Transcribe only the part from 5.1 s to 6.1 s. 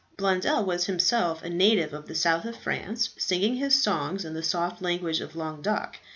of Languedoc.